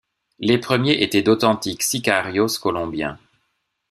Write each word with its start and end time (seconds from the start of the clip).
Les 0.39 0.57
premiers 0.57 1.03
étaient 1.03 1.21
d’authentiques 1.21 1.83
sicarios 1.83 2.57
colombiens. 2.59 3.19